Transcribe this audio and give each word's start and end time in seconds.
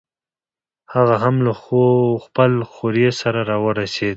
هغه 0.93 1.15
هم 1.23 1.35
له 1.45 1.53
خپل 2.23 2.51
خوریي 2.71 3.11
سره 3.21 3.39
راورسېد. 3.49 4.09